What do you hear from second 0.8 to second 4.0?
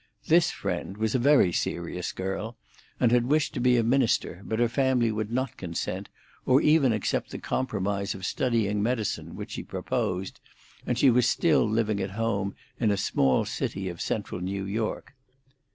was a very serious girl, and had wished to be a